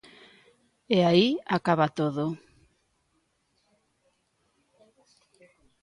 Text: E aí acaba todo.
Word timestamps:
E 0.97 0.99
aí 1.09 1.29
acaba 1.57 1.93
todo. 1.99 2.23